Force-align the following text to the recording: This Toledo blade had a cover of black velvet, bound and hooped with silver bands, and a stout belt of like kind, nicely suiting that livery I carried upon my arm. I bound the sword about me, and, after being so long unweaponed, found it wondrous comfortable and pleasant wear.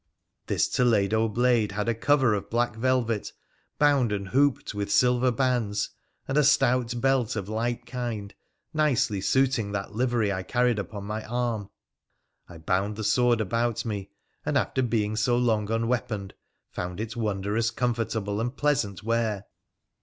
This 0.47 0.67
Toledo 0.67 1.29
blade 1.29 1.73
had 1.73 1.87
a 1.87 1.93
cover 1.93 2.33
of 2.33 2.49
black 2.49 2.75
velvet, 2.75 3.31
bound 3.77 4.11
and 4.11 4.29
hooped 4.29 4.73
with 4.73 4.91
silver 4.91 5.29
bands, 5.31 5.91
and 6.27 6.39
a 6.39 6.43
stout 6.43 6.99
belt 6.99 7.35
of 7.35 7.47
like 7.47 7.85
kind, 7.85 8.33
nicely 8.73 9.21
suiting 9.21 9.73
that 9.73 9.93
livery 9.93 10.33
I 10.33 10.41
carried 10.41 10.79
upon 10.79 11.03
my 11.03 11.23
arm. 11.25 11.69
I 12.49 12.57
bound 12.57 12.95
the 12.95 13.03
sword 13.03 13.39
about 13.41 13.85
me, 13.85 14.09
and, 14.43 14.57
after 14.57 14.81
being 14.81 15.15
so 15.15 15.37
long 15.37 15.69
unweaponed, 15.69 16.33
found 16.71 16.99
it 16.99 17.15
wondrous 17.15 17.69
comfortable 17.69 18.41
and 18.41 18.57
pleasant 18.57 19.03
wear. 19.03 19.45